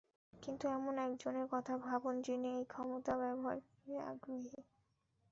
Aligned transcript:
কিন্তু 0.33 0.65
এমন 0.69 0.95
একজনের 0.99 1.47
কথা 1.51 1.73
ভাবুন, 1.77 2.15
যিনি 2.21 2.49
এই 2.57 2.65
ক্ষমতা 2.65 3.13
ব্যবহারে 3.17 3.61
আগ্রহী। 4.11 4.59